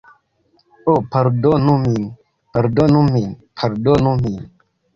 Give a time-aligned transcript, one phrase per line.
[0.85, 2.09] Ho, pardonu min.
[2.57, 3.31] Pardonu min.
[3.61, 4.43] Pardonu min.